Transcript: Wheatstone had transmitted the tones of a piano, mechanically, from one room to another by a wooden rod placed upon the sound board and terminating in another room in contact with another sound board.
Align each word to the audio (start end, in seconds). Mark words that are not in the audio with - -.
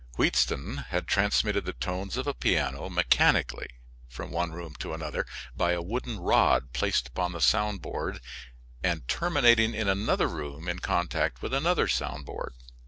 Wheatstone 0.17 0.77
had 0.89 1.05
transmitted 1.07 1.63
the 1.65 1.73
tones 1.73 2.17
of 2.17 2.25
a 2.25 2.33
piano, 2.33 2.89
mechanically, 2.89 3.67
from 4.09 4.31
one 4.31 4.51
room 4.51 4.73
to 4.79 4.95
another 4.95 5.27
by 5.55 5.73
a 5.73 5.81
wooden 5.83 6.19
rod 6.19 6.73
placed 6.73 7.09
upon 7.09 7.33
the 7.33 7.39
sound 7.39 7.83
board 7.83 8.19
and 8.81 9.07
terminating 9.07 9.75
in 9.75 9.87
another 9.87 10.25
room 10.27 10.67
in 10.67 10.79
contact 10.79 11.43
with 11.43 11.53
another 11.53 11.87
sound 11.87 12.25
board. 12.25 12.55